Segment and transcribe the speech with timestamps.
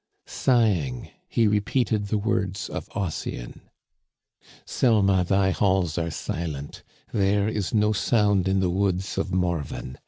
[0.25, 3.61] Sighing, he re peated the words of Ossian:
[4.65, 6.81] Selma, thy halls are silent.
[7.13, 9.99] There is no sound in the woods of Morven.